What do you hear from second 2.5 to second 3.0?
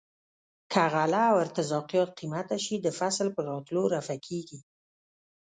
شي د